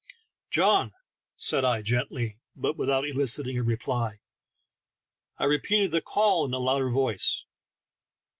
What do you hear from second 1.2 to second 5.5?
said I, gently, but without eliciting a reply. I